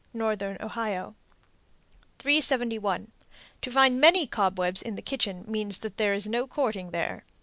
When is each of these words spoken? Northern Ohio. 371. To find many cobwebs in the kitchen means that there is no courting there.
Northern 0.15 0.57
Ohio. 0.61 1.13
371. 2.17 3.11
To 3.61 3.69
find 3.69 4.01
many 4.01 4.25
cobwebs 4.25 4.81
in 4.81 4.95
the 4.95 5.01
kitchen 5.03 5.43
means 5.47 5.77
that 5.77 5.97
there 5.97 6.15
is 6.15 6.25
no 6.25 6.47
courting 6.47 6.89
there. 6.89 7.23